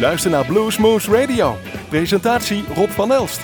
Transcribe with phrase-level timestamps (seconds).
[0.00, 1.58] luistert naar Bluesmoose Radio.
[1.88, 3.40] Presentatie Rob van Elst.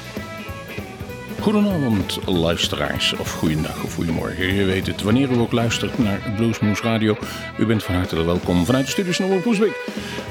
[1.41, 4.55] Goedenavond luisteraars, of goedendag of goedemorgen.
[4.55, 7.17] Je weet het, wanneer u ook luistert naar Bluesmoose Radio.
[7.59, 9.75] U bent van harte welkom vanuit de studios van Omroep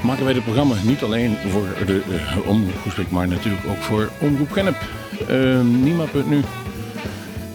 [0.00, 4.52] Maken wij het programma niet alleen voor de uh, Omroep maar natuurlijk ook voor Omroep
[4.52, 4.76] Gennep.
[5.30, 6.42] Uh, Nima.nu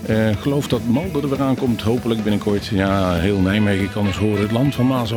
[0.10, 2.66] uh, geloof dat Malden er weer aankomt, hopelijk binnenkort.
[2.66, 4.42] Ja, heel Nijmegen kan eens horen.
[4.42, 5.14] Het land van Maas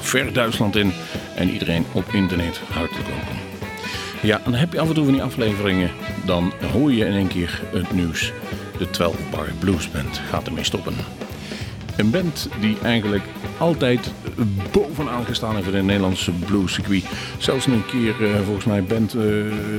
[0.00, 0.92] ver Duitsland in.
[1.34, 3.36] En iedereen op internet, hartelijk welkom.
[4.22, 5.90] Ja, en heb je af en toe van die afleveringen,
[6.24, 8.32] dan hoor je in één keer het nieuws.
[8.78, 10.94] De 12 Bar Blues Band gaat ermee stoppen.
[11.96, 13.24] Een band die eigenlijk
[13.58, 14.12] altijd
[14.72, 17.04] bovenaan gestaan heeft in het Nederlandse bluescircuit.
[17.38, 19.22] Zelfs een keer uh, volgens mij band, uh,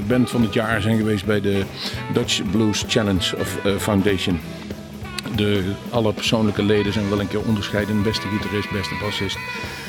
[0.07, 1.63] band van het jaar zijn geweest bij de
[2.13, 4.39] Dutch Blues Challenge of uh, Foundation.
[5.35, 8.03] De, alle persoonlijke leden zijn wel een keer onderscheiden.
[8.03, 9.37] Beste gitarist, beste bassist.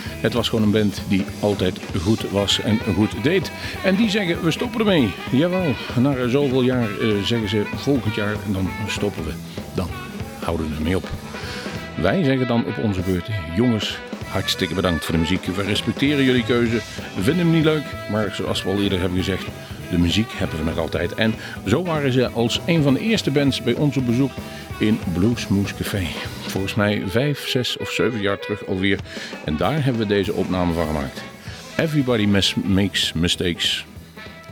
[0.08, 3.50] Het was gewoon een band die altijd goed was en goed deed.
[3.84, 5.10] En die zeggen, we stoppen ermee.
[5.30, 6.88] Jawel, na zoveel jaar
[7.24, 9.32] zeggen ze, volgend jaar en dan stoppen we.
[9.74, 9.88] Dan
[10.40, 11.08] houden we ermee op.
[12.00, 15.44] Wij zeggen dan op onze beurt, jongens, hartstikke bedankt voor de muziek.
[15.44, 16.76] We respecteren jullie keuze,
[17.16, 19.46] we vinden hem niet leuk, maar zoals we al eerder hebben gezegd,
[19.90, 21.14] de muziek hebben we nog altijd.
[21.14, 21.34] En
[21.66, 24.30] zo waren ze als een van de eerste bands bij ons op bezoek
[24.78, 26.02] in Bluesmoose Café.
[26.46, 28.98] Volgens mij vijf, zes of zeven jaar terug alweer.
[29.44, 31.22] En daar hebben we deze opname van gemaakt.
[31.76, 32.26] Everybody
[32.64, 33.84] makes mistakes.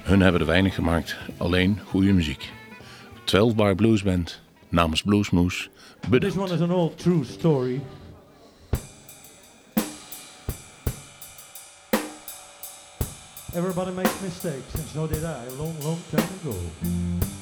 [0.03, 2.51] Hun hebben er weinig gemaakt, alleen goede muziek.
[3.25, 5.69] 12 Bar Blues Band namens Bluesmoose.
[6.09, 7.81] But this one is an old true story.
[13.55, 17.36] Everybody makes mistakes, and so did I a long, long time ago.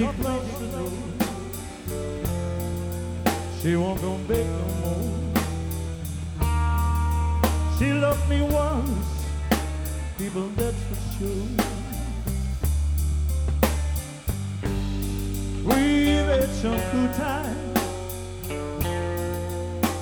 [0.00, 0.90] She love to know
[3.60, 5.12] she won't come back no more.
[7.78, 9.26] She loved me once,
[10.16, 11.48] people, that's for sure.
[15.68, 17.74] We've had some good time.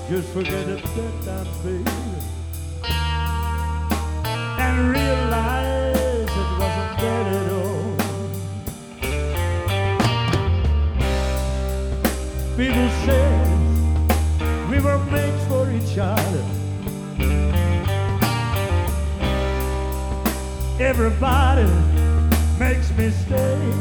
[0.09, 2.18] Just forget it that time.
[22.99, 23.77] mistakes.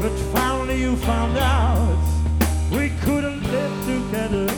[0.00, 1.98] But finally you found out
[2.70, 4.48] we couldn't live together.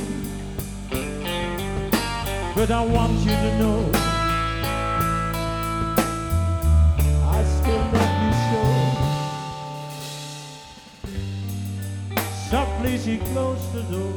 [2.55, 3.91] But I want you to know
[7.37, 8.61] I still love you so.
[12.51, 14.15] Softly she closed the door.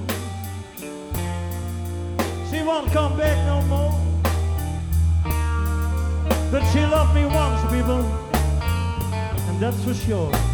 [2.49, 4.10] She won't come back no more.
[6.51, 8.01] But she loved me once, people,
[9.47, 10.50] and that's for sure.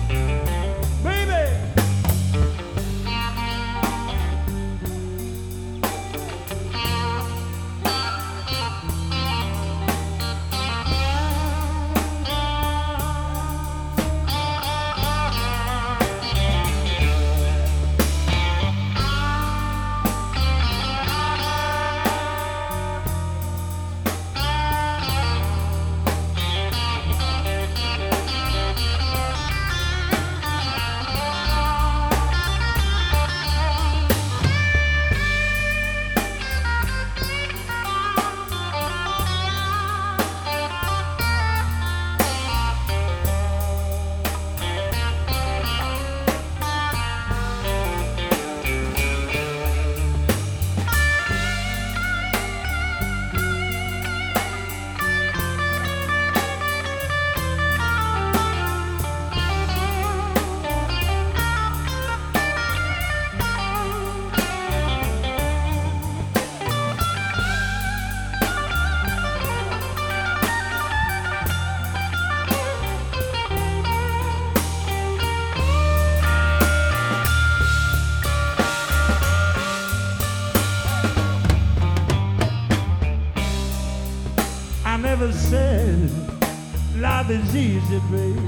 [87.28, 88.42] life is easy, baby.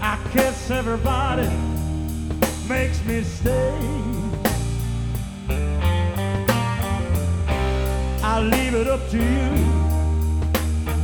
[0.00, 1.48] I kiss everybody,
[2.68, 3.78] makes me stay.
[8.22, 9.66] I leave it up to you.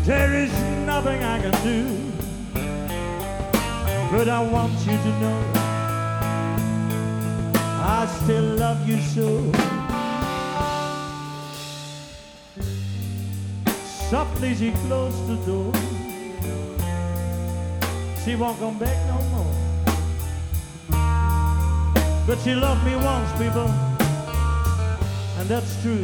[0.04, 0.52] There is
[0.86, 2.12] nothing I can do.
[4.10, 5.40] But I want you to know
[7.86, 9.83] I still love you so.
[14.10, 15.72] Softly she closed the door.
[18.24, 19.54] She won't come back no more.
[22.26, 23.68] But she loved me once, people,
[25.38, 26.02] and that's true.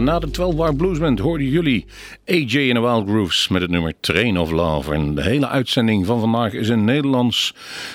[0.00, 1.86] Na de 12 Bar Blues Band hoorden jullie
[2.26, 4.94] AJ en the Wild Grooves met het nummer Train of Love.
[4.94, 7.54] En de hele uitzending van vandaag is een Nederlands,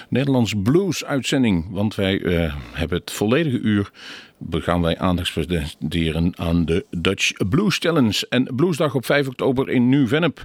[0.09, 1.65] Nederlands blues uitzending.
[1.69, 3.91] Want wij eh, hebben het volledige uur
[4.51, 8.25] gaan wij aandacht presenteren aan de Dutch Blues Challenge.
[8.29, 10.43] En Bluesdag op 5 oktober in Nieuw-Vennep.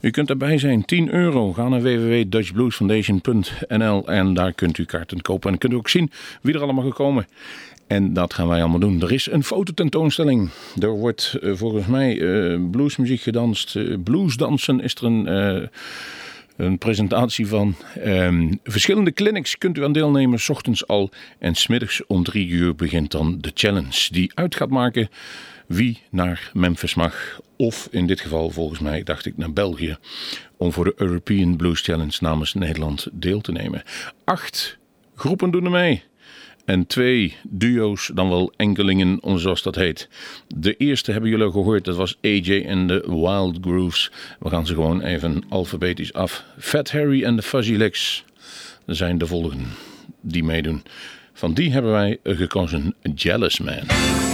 [0.00, 1.52] U kunt erbij zijn, 10 euro.
[1.52, 5.52] Ga naar www.dutchbluesfoundation.nl en daar kunt u kaarten kopen.
[5.52, 6.10] En kunt u ook zien
[6.42, 7.26] wie er allemaal gekomen
[7.90, 9.02] en dat gaan wij allemaal doen.
[9.02, 10.50] Er is een fototentoonstelling.
[10.78, 13.74] Er wordt uh, volgens mij uh, bluesmuziek gedanst.
[13.74, 15.26] Uh, bluesdansen is er een,
[16.56, 17.74] een presentatie van.
[18.06, 21.10] Um, verschillende clinics kunt u aan deelnemen, s ochtends al.
[21.38, 24.08] En smiddags om drie uur begint dan de challenge.
[24.10, 25.08] Die uit gaat maken
[25.66, 27.40] wie naar Memphis mag.
[27.56, 29.96] Of in dit geval volgens mij dacht ik naar België.
[30.56, 33.82] Om voor de European Blues Challenge namens Nederland deel te nemen.
[34.24, 34.78] Acht
[35.14, 36.08] groepen doen er mee
[36.64, 40.08] en twee duo's, dan wel enkelingen, zoals dat heet.
[40.56, 44.10] De eerste hebben jullie gehoord, dat was AJ en de Wild Grooves.
[44.38, 46.44] We gaan ze gewoon even alfabetisch af.
[46.58, 48.24] Fat Harry en de Fuzzy Legs
[48.86, 49.64] zijn de volgende
[50.20, 50.82] die meedoen.
[51.32, 54.29] Van die hebben wij gekozen Jealous Man.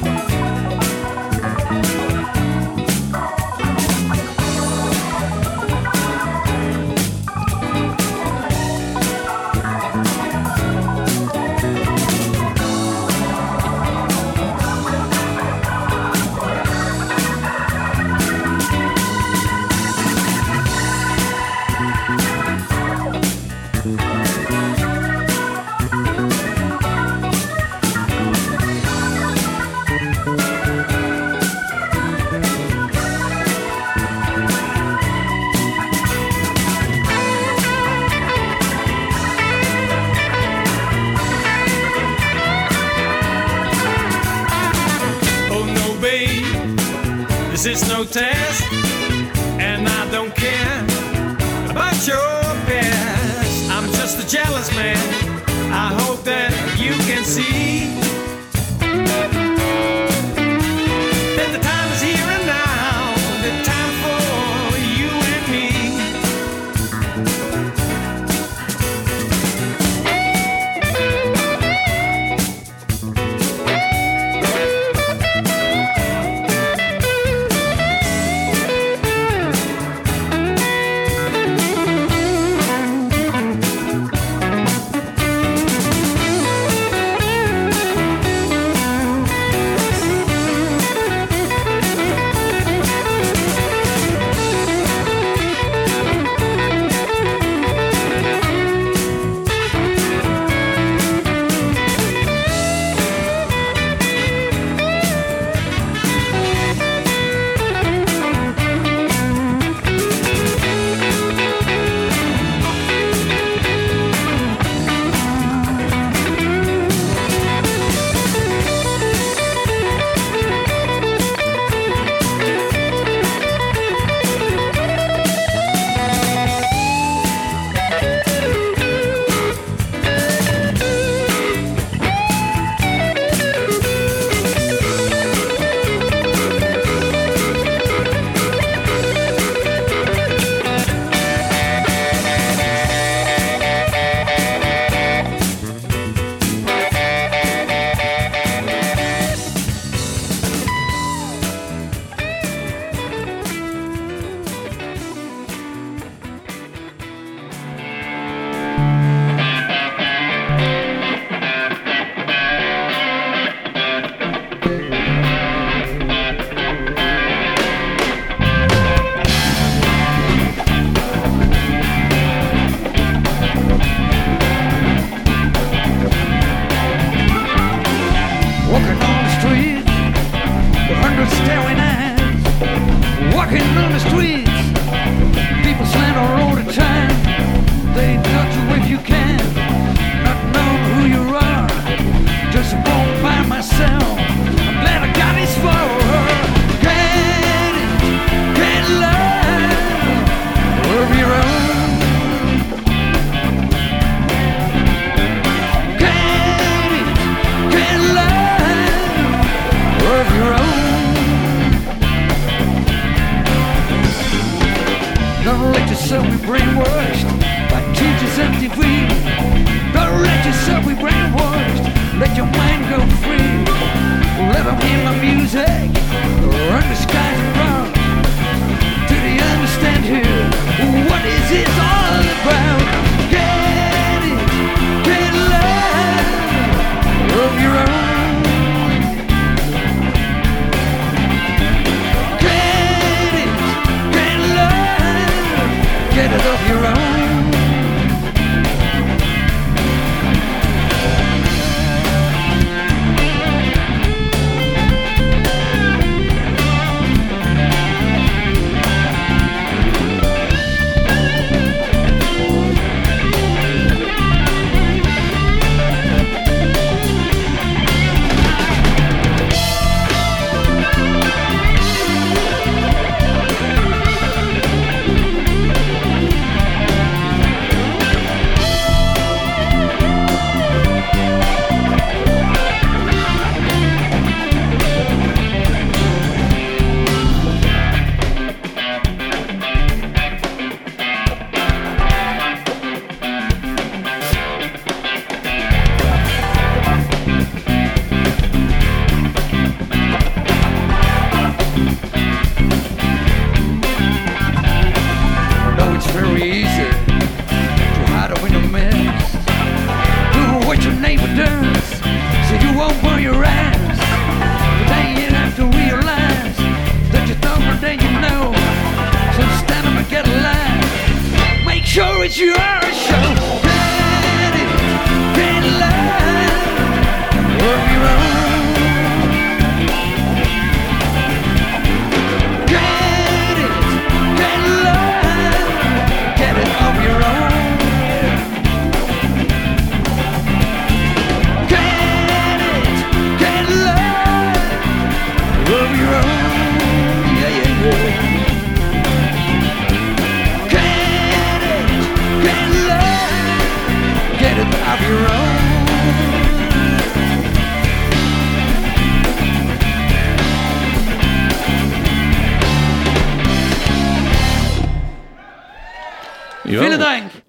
[0.00, 0.27] Bye.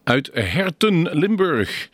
[0.09, 1.89] Uit Herten, Limburg.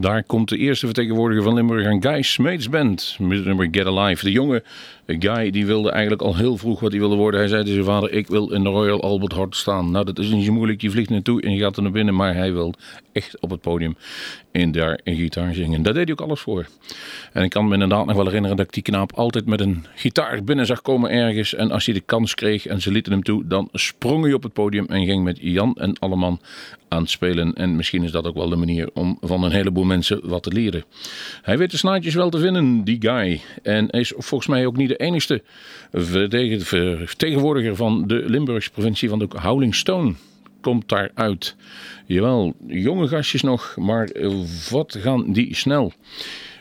[0.00, 3.16] Daar komt de eerste vertegenwoordiger van Limburg, een Guy Smeets Band.
[3.18, 4.24] Met het nummer Get Alive.
[4.24, 4.62] De jonge
[5.06, 7.40] Guy die wilde eigenlijk al heel vroeg wat hij wilde worden.
[7.40, 9.90] Hij zei tegen zijn vader, ik wil in de Royal Albert Hall staan.
[9.90, 10.80] Nou, dat is niet zo moeilijk.
[10.80, 12.14] Je vliegt naartoe en je gaat er naar binnen.
[12.14, 12.74] Maar hij wil
[13.12, 13.96] echt op het podium
[14.52, 15.82] en daar een gitaar zingen.
[15.82, 16.66] Daar deed hij ook alles voor.
[17.32, 20.44] En ik kan me inderdaad nog wel herinneren dat die knaap altijd met een gitaar
[20.44, 21.54] binnen zag komen ergens.
[21.54, 24.42] En als hij de kans kreeg en ze lieten hem toe, dan sprong hij op
[24.42, 26.40] het podium en ging met Jan en Alleman
[26.88, 27.54] aan het spelen.
[27.54, 30.52] En misschien is dat ook wel de manier om van een heleboel mensen wat te
[30.52, 30.84] leren.
[31.42, 33.40] Hij weet de snaadjes wel te vinden, die guy.
[33.62, 35.42] En is volgens mij ook niet de
[35.92, 40.14] verdedig- vertegenwoordiger van de Limburgse provincie van de Howling Stone.
[40.60, 41.56] Komt daar uit.
[42.06, 44.10] Jawel, jonge gastjes nog, maar
[44.70, 45.92] wat gaan die snel.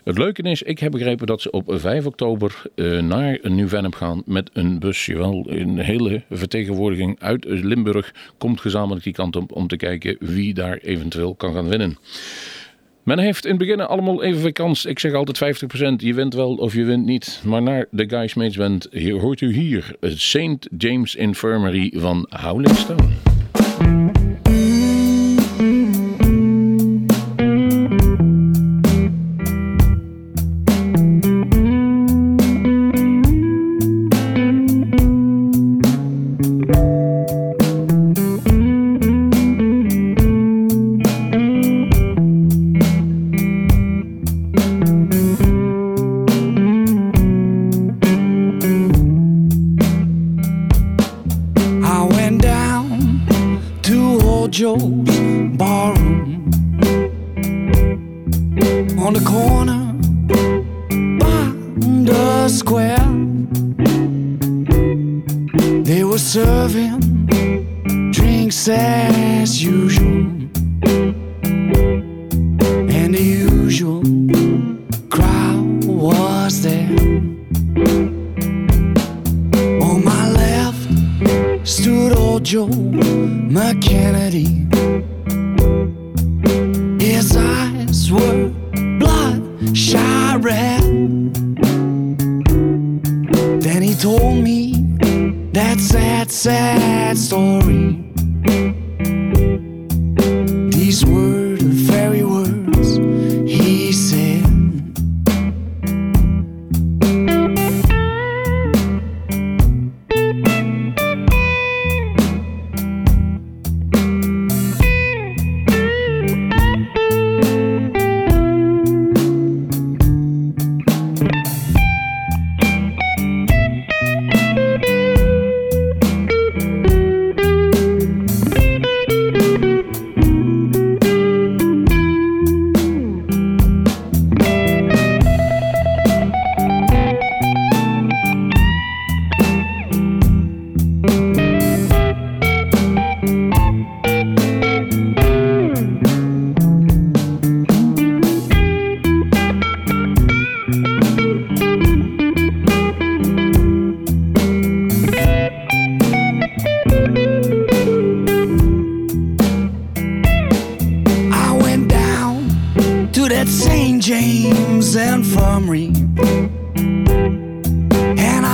[0.03, 4.21] Het leuke is, ik heb begrepen dat ze op 5 oktober eh, naar Nieuw-Vennep gaan
[4.25, 5.05] met een bus.
[5.05, 10.53] Jawel, een hele vertegenwoordiging uit Limburg komt gezamenlijk die kant op om te kijken wie
[10.53, 11.97] daar eventueel kan gaan winnen.
[13.09, 14.85] Men heeft in het begin allemaal evenveel kans.
[14.85, 15.67] Ik zeg altijd 50%.
[15.97, 17.41] Je wint wel of je wint niet.
[17.45, 20.67] Maar naar de Guy Smeets Band hier hoort u hier St.
[20.77, 23.28] James Infirmary van Howling Stone.
[54.49, 54.79] Joe's
[55.57, 56.49] barroom
[58.97, 59.93] on the corner
[61.19, 61.53] by
[62.05, 62.97] the square.
[65.83, 67.27] They were serving
[68.11, 70.28] drinks as usual.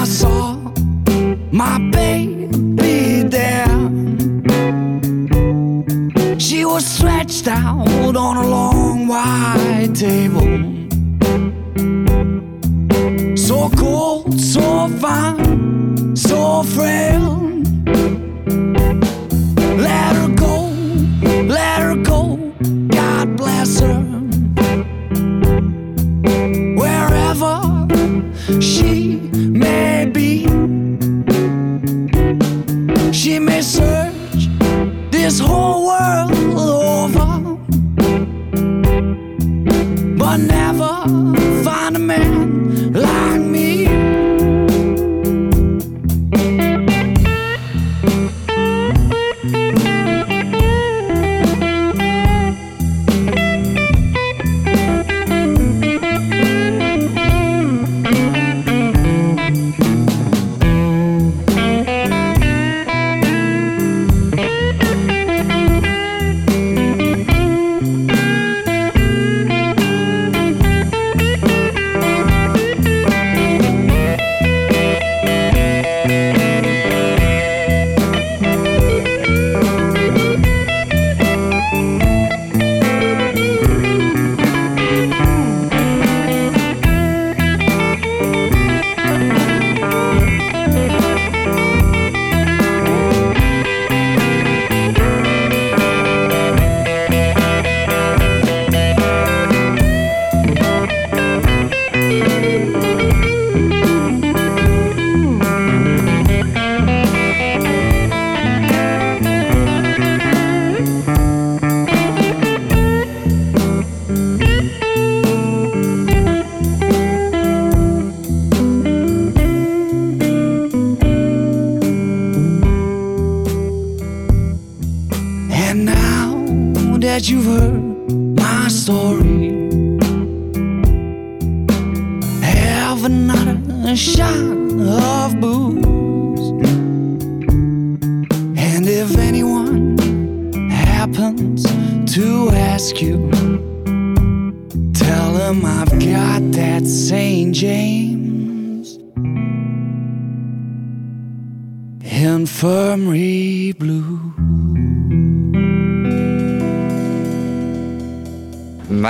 [0.06, 0.54] I saw
[1.52, 3.66] my baby there.
[6.38, 10.46] She was stretched out on a long white table.
[13.36, 17.35] So cold, so fine, so frail.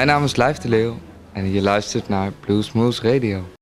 [0.06, 0.94] Mijn naam is Lijf de
[1.34, 3.55] en je luistert naar Blue Smooth Radio.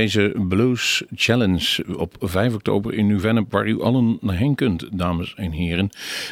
[0.00, 5.50] Deze Blues Challenge op 5 oktober in Nieuw-Vennep, waar u allen heen kunt, dames en
[5.50, 5.90] heren.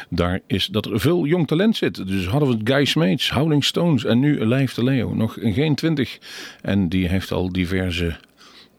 [0.09, 2.07] Daar is dat er veel jong talent zit.
[2.07, 5.13] Dus hadden we het Guy Smeets, Howling Stones en nu Lijf de Leo.
[5.13, 6.19] Nog geen 20.
[6.61, 8.15] En die heeft al diverse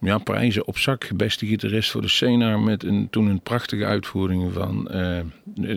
[0.01, 1.17] ja, prijzen op zak.
[1.17, 5.21] Beste gitarist voor de Senaar met een, toen een prachtige uitvoering van eh,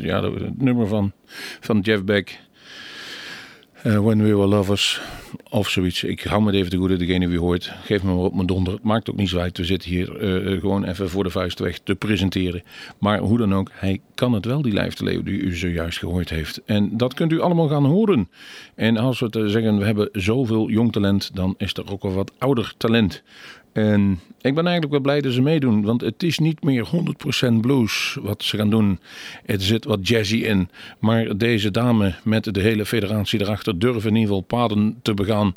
[0.01, 1.11] ja, het nummer van,
[1.59, 2.39] van Jeff Beck.
[3.73, 5.01] Eh, When We Were Lovers
[5.49, 6.03] of zoiets.
[6.03, 7.73] Ik hou me even te goede, degene wie hoort.
[7.83, 8.73] Geef me maar op mijn donder.
[8.73, 9.57] Het maakt ook niet zo uit.
[9.57, 12.63] We zitten hier eh, gewoon even voor de vuist weg te presenteren.
[12.97, 15.97] Maar hoe dan ook, hij kan het wel, die lijf te leeuw die u zojuist
[15.97, 16.61] gehoord heeft.
[16.65, 18.29] En dat kunt u allemaal gaan horen.
[18.75, 22.13] En als we te zeggen, we hebben zoveel jong talent, dan is er ook wel
[22.13, 23.23] wat ouder talent.
[23.73, 26.87] En ik ben eigenlijk wel blij dat ze meedoen, want het is niet meer
[27.47, 28.99] 100% blues wat ze gaan doen.
[29.45, 30.69] Er zit wat jazzy in.
[30.99, 35.53] Maar deze dame met de hele federatie erachter durven in ieder geval paden te begaan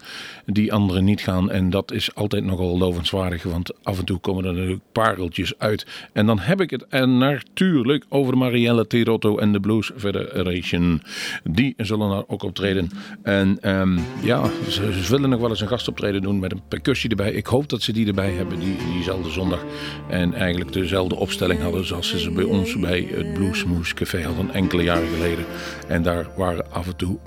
[0.46, 1.50] die anderen niet gaan.
[1.50, 5.86] En dat is altijd nogal lovenswaardig, want af en toe komen er natuurlijk pareltjes uit.
[6.12, 11.02] En dan heb ik het en natuurlijk over Marielle Tirotto en de Blues Federation.
[11.44, 12.90] Die zullen daar ook optreden.
[13.22, 17.10] En ehm, ja, ze, ze willen nog wel eens een gastoptreden doen met een percussie
[17.10, 17.32] erbij.
[17.32, 19.64] Ik hoop dat ze die erbij hebben, die, diezelfde zondag.
[20.08, 24.50] En eigenlijk dezelfde opstelling hadden zoals ze ze bij ons bij het Bluesmoose Café hadden
[24.50, 25.44] enkele jaren geleden.
[25.88, 27.18] En daar waren af en toe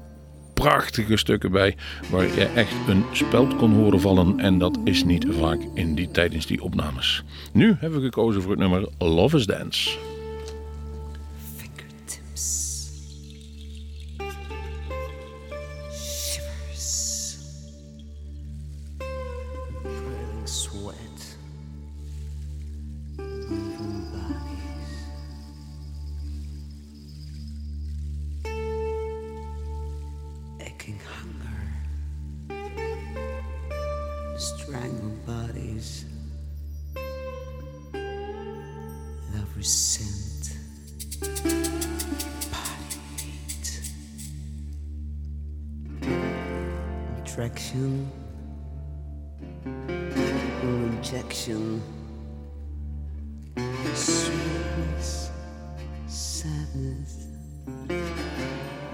[0.54, 1.76] prachtige stukken bij
[2.10, 4.40] waar je echt een speld kon horen vallen.
[4.40, 7.24] En dat is niet vaak in die, tijdens die opnames.
[7.54, 10.09] Nu hebben we gekozen voor het nummer Love is Dance.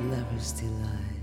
[0.01, 1.14] Lover's delight.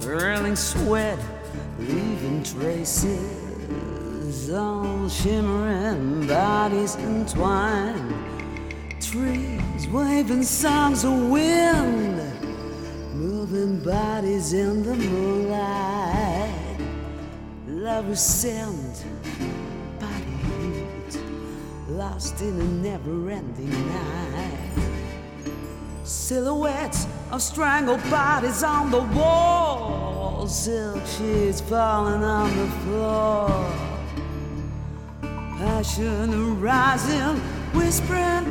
[0.00, 1.18] Curling sweat,
[1.78, 3.30] leaving traces
[4.50, 8.14] on shimmering bodies entwined.
[9.00, 12.18] Trees waving songs of wind,
[13.14, 16.50] moving bodies in the moonlight.
[17.68, 19.04] Lovers scent,
[20.00, 21.18] body heat,
[21.88, 24.23] lost in a never-ending night.
[26.24, 33.48] Silhouettes of strangled bodies on the wall, silk sheets falling on the floor.
[35.58, 37.36] Passion rising,
[37.74, 38.50] whispering,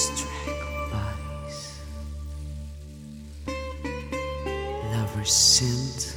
[0.00, 1.80] strangled bodies.
[4.92, 6.16] Lovers scent,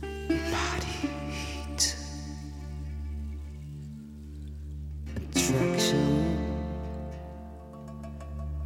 [0.00, 0.96] body
[1.30, 1.82] heat.
[5.16, 6.08] Attraction,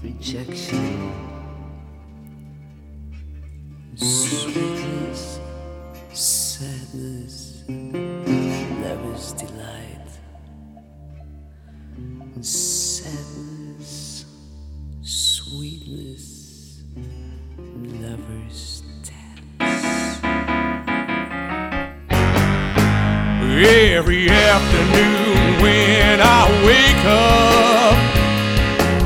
[0.03, 0.82] rejection,
[24.13, 27.97] Every afternoon when I wake up,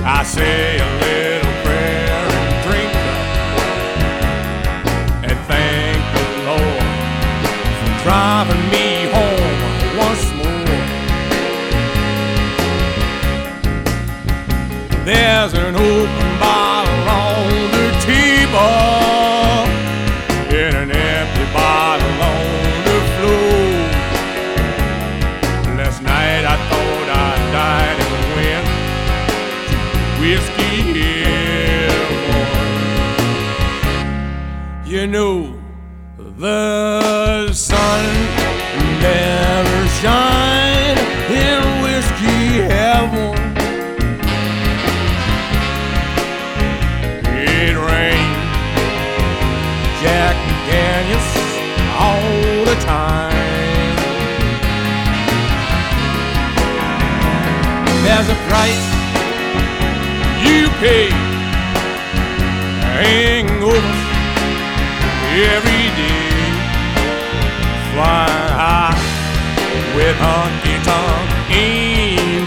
[0.04, 0.65] I say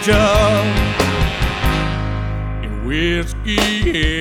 [0.10, 0.66] angel
[2.64, 4.18] in whiskey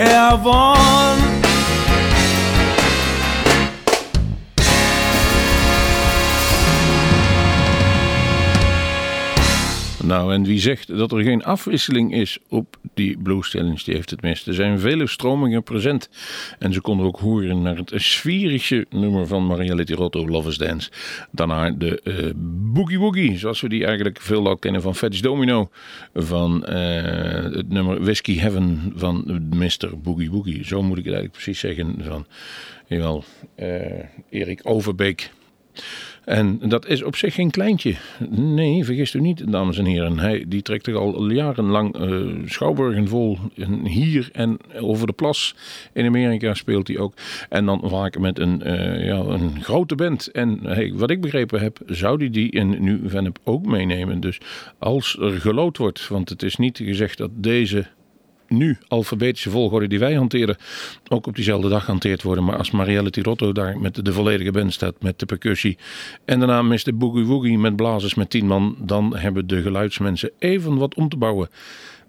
[0.00, 1.19] whiskey heaven.
[10.10, 14.10] Nou, en wie zegt dat er geen afwisseling is op die Blue Stallions, die heeft
[14.10, 14.46] het mis.
[14.46, 16.08] Er zijn vele stromingen present.
[16.58, 20.90] En ze konden ook horen naar het sferische nummer van Maria Littirotto, Love is Dance.
[21.30, 22.30] Daarna de eh,
[22.72, 25.70] Boogie Woogie, zoals we die eigenlijk veel al kennen van Fats Domino.
[26.14, 29.98] Van eh, het nummer Whiskey Heaven van Mr.
[30.02, 30.64] Boogie Woogie.
[30.64, 32.26] Zo moet ik het eigenlijk precies zeggen van,
[32.86, 35.30] jawel, eh, Erik Overbeek.
[36.24, 37.94] En dat is op zich geen kleintje.
[38.28, 40.18] Nee, vergist u niet, dames en heren.
[40.18, 43.38] Hij die trekt er al jarenlang eh, schouwburgen vol.
[43.56, 45.54] En hier en over de plas
[45.92, 47.14] in Amerika speelt hij ook.
[47.48, 50.30] En dan vaak met een, eh, ja, een grote band.
[50.30, 50.60] En
[50.98, 54.20] wat ik begrepen heb, zou die die in Nu Vennep ook meenemen.
[54.20, 54.40] Dus
[54.78, 57.86] als er gelood wordt, want het is niet gezegd dat deze
[58.50, 60.56] nu alfabetische volgorde die wij hanteren
[61.08, 62.44] ook op diezelfde dag gehanteerd worden.
[62.44, 65.78] Maar als Marielle Tirotto daar met de volledige band staat, met de percussie
[66.24, 66.94] en daarna Mr.
[66.94, 71.16] Boogie Woogie met blazers met tien man, dan hebben de geluidsmensen even wat om te
[71.16, 71.48] bouwen.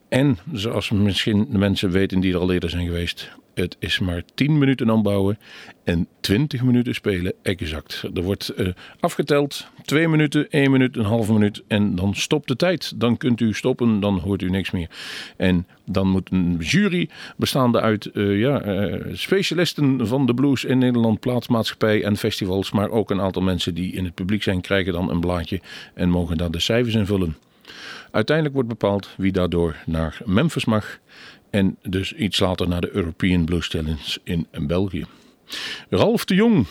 [0.09, 4.23] En zoals misschien de mensen weten die er al eerder zijn geweest, het is maar
[4.33, 5.37] 10 minuten aanbouwen
[5.83, 8.03] en 20 minuten spelen exact.
[8.13, 8.67] Er wordt eh,
[8.99, 12.99] afgeteld, 2 minuten, 1 minuut, een halve minuut en dan stopt de tijd.
[12.99, 14.89] Dan kunt u stoppen, dan hoort u niks meer.
[15.37, 20.77] En dan moet een jury bestaande uit eh, ja, eh, specialisten van de blues in
[20.77, 24.93] Nederland, plaatsmaatschappij en festivals, maar ook een aantal mensen die in het publiek zijn, krijgen
[24.93, 25.61] dan een blaadje
[25.93, 27.35] en mogen daar de cijfers invullen.
[28.11, 30.99] Uiteindelijk wordt bepaald wie daardoor naar Memphis mag
[31.49, 35.05] en dus iets later naar de European Blues Challenge in België.
[35.89, 36.65] Ralf de Jong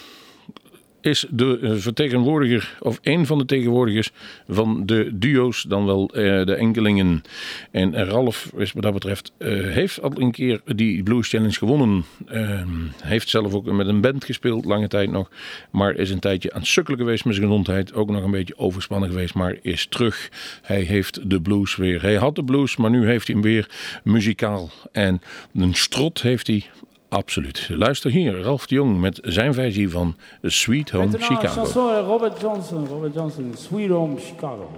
[1.01, 4.11] is de eh, vertegenwoordiger, of een van de tegenwoordigers
[4.49, 7.23] van de duo's, dan wel eh, de enkelingen.
[7.71, 12.05] En Ralf is wat dat betreft, eh, heeft al een keer die Blues Challenge gewonnen.
[12.33, 12.63] Uh,
[13.03, 15.31] heeft zelf ook met een band gespeeld, lange tijd nog.
[15.71, 17.95] Maar is een tijdje aan het geweest met zijn gezondheid.
[17.95, 20.31] Ook nog een beetje overspannen geweest, maar is terug.
[20.63, 22.03] Hij heeft de blues weer.
[22.03, 23.69] Hij had de blues, maar nu heeft hij hem weer
[24.05, 24.71] muzikaal.
[24.93, 25.21] En
[25.55, 26.65] een strot heeft hij
[27.11, 27.69] Absoluut.
[27.69, 32.01] Luister hier, Ralf de Jong met zijn versie van Sweet Home Chicago.
[32.01, 32.87] Robert Johnson.
[32.87, 34.71] Robert Johnson, Sweet Home Chicago.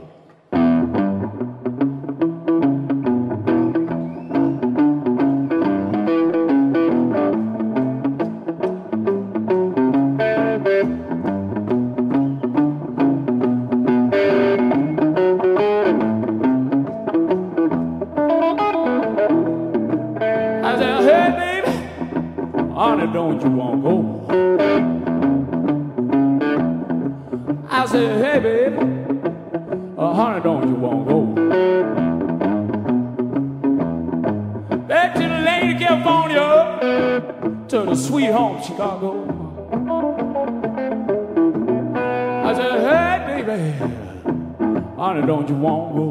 [45.22, 46.06] Honey, don't you want to go?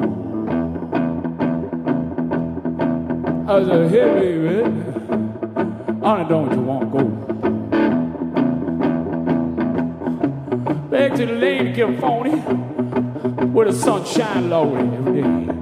[3.48, 4.64] I said, hey baby,
[6.02, 7.04] honey, don't you want to go?
[10.90, 12.38] Back to the lady California,
[13.48, 15.61] where the sun shine low every day.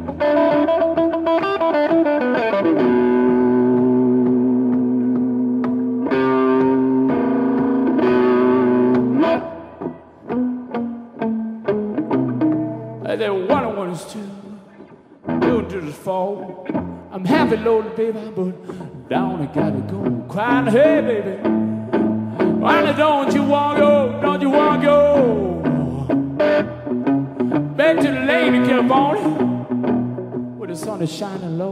[17.60, 20.26] I'm baby, but down I gotta go.
[20.30, 21.49] Crying, hey, baby.
[22.62, 24.22] Why don't you want to oh, go?
[24.22, 26.05] Don't you want to oh.
[26.38, 26.60] go?
[27.76, 29.30] Back to the lady California,
[30.57, 31.68] where the sun is shining loaded.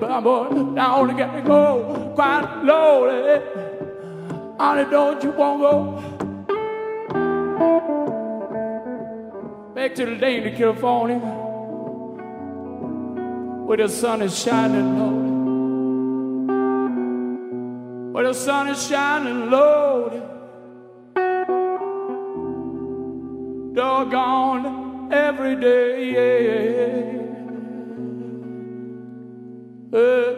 [0.00, 3.40] but I'm going down to get me go quite lonely.
[4.58, 5.74] Honey, don't you want to go
[9.74, 11.18] back to the lane to California
[13.66, 15.16] where the sun is shining low?
[18.12, 20.28] Where the sun is shining low.
[23.80, 26.12] doggone every day.
[26.12, 27.09] Yeah.
[29.92, 30.29] Uh.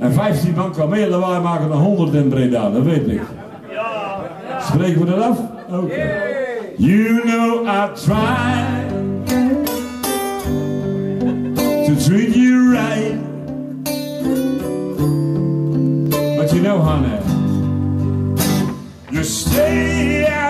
[0.00, 3.20] En 15 man kan meer lawaai maken dan 100 in Breda, dat weet ik.
[4.60, 5.38] Spreken we dat af?
[5.68, 5.76] Oké.
[5.76, 6.40] Okay.
[6.76, 8.88] You know I tried
[11.86, 13.18] to treat you right.
[16.36, 17.20] But you know, honey,
[19.10, 20.49] you stay out.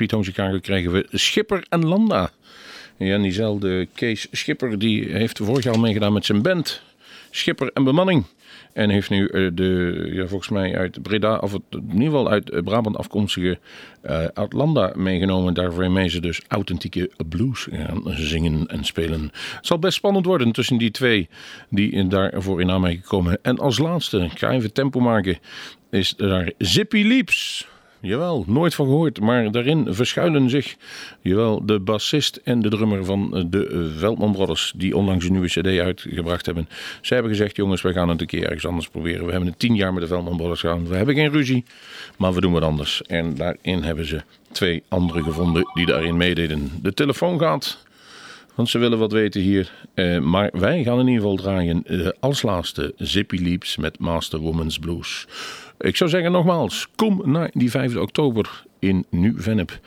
[0.00, 2.30] Sweet Home Chicago krijgen we Schipper en Landa.
[2.96, 6.82] Ja, en diezelfde Kees Schipper die heeft vorig jaar al meegedaan met zijn band.
[7.30, 8.24] Schipper en Bemanning.
[8.72, 12.30] En heeft nu eh, de, ja, volgens mij uit Breda, of het, in ieder geval
[12.30, 13.58] uit eh, Brabant afkomstige
[14.02, 15.54] eh Atlanta meegenomen.
[15.54, 19.22] Daarmee ze dus authentieke blues gaan zingen en spelen.
[19.32, 21.28] Het zal best spannend worden tussen die twee
[21.68, 23.38] die daarvoor in aanmerking komen.
[23.42, 25.38] En als laatste, ik ga even tempo maken,
[25.90, 27.68] is daar Zippy Leaps.
[28.02, 30.76] Jawel, nooit van gehoord, maar daarin verschuilen zich
[31.20, 35.32] jawel, de bassist en de drummer van eh, de eh, Veldman Brothers, die onlangs een
[35.32, 36.68] nieuwe CD uitgebracht hebben.
[37.00, 39.24] Zij hebben gezegd: jongens, wij gaan het een keer ergens anders proberen.
[39.24, 40.88] We hebben het tien jaar met de Veldman Brothers gedaan.
[40.88, 41.64] We hebben geen ruzie,
[42.18, 43.02] maar we doen wat anders.
[43.02, 44.22] En daarin hebben ze
[44.52, 46.70] twee anderen gevonden die daarin meededen.
[46.82, 47.84] De telefoon gaat.
[48.54, 49.72] Want ze willen wat weten hier.
[49.94, 51.84] Eh, maar wij gaan in ieder geval draaien
[52.20, 55.26] als laatste Zippy Leaps met Master Woman's Blues.
[55.80, 59.80] Ik zou zeggen nogmaals, kom naar die 5 oktober in Nu-Vennep.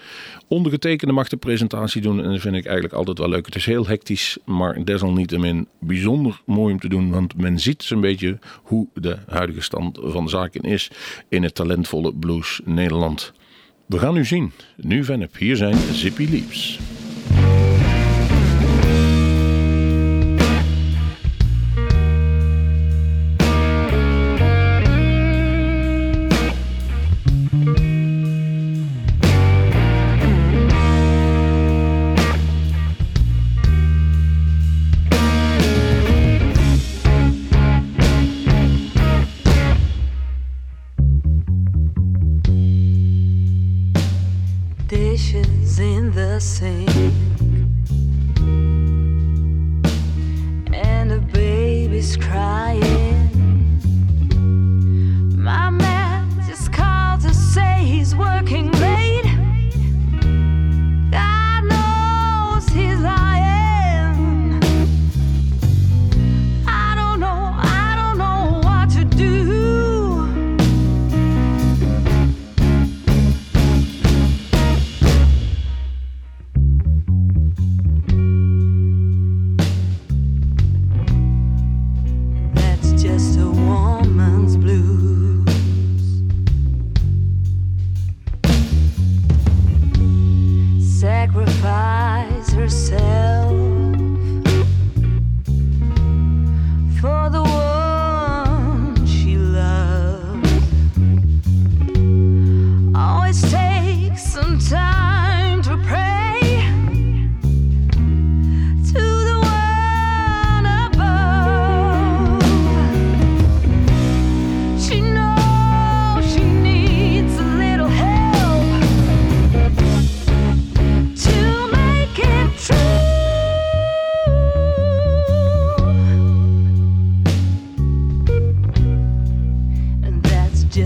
[0.48, 3.46] Ondergetekende mag de presentatie doen en dat vind ik eigenlijk altijd wel leuk.
[3.46, 7.12] Het is heel hectisch, maar desalniettemin bijzonder mooi om te doen.
[7.12, 10.92] Want men ziet zo'n beetje hoe de huidige stand van zaken is
[11.30, 13.34] in het talentvolle blues Nederland.
[13.86, 14.52] We gaan nu zien.
[14.78, 16.80] Nu-Vennep, hier zijn Zippy Leaps.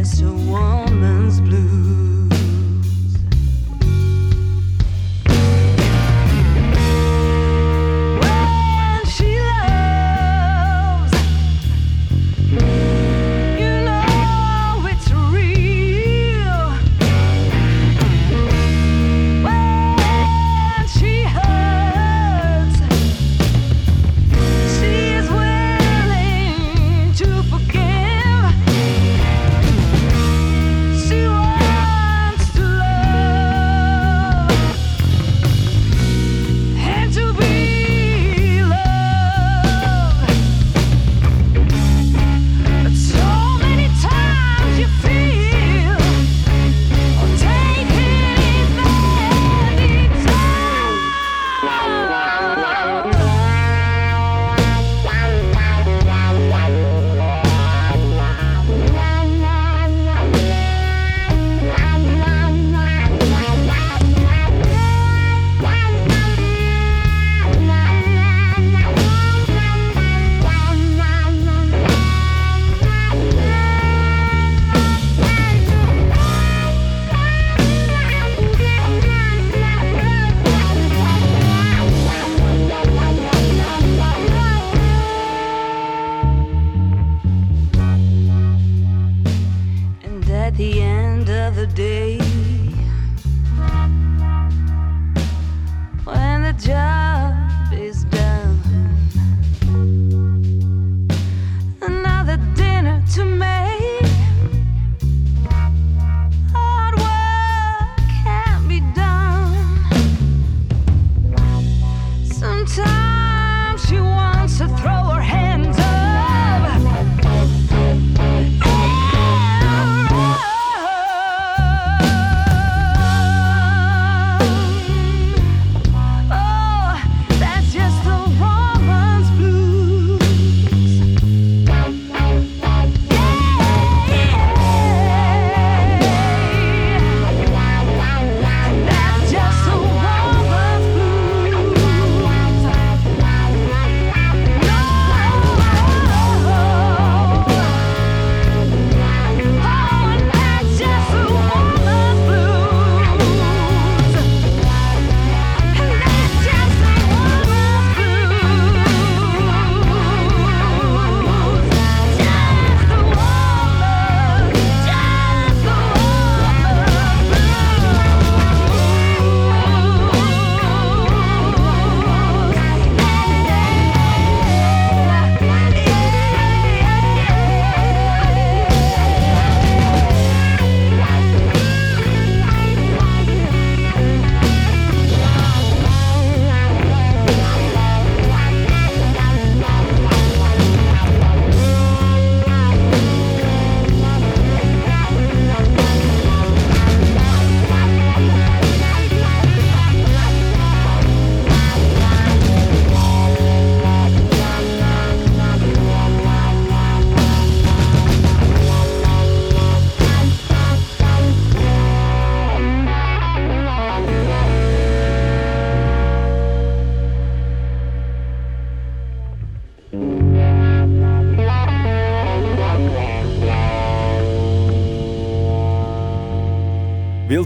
[0.09, 2.06] it's a woman's blues.